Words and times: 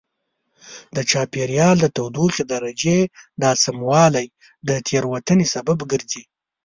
د 0.95 0.97
چاپېریال 1.11 1.77
د 1.81 1.85
تودوخې 1.95 2.43
درجې 2.53 2.99
ناسموالی 3.41 4.27
د 4.67 4.69
تېروتنې 4.87 5.45
سبب 5.53 5.79
ګرځي. 5.91 6.23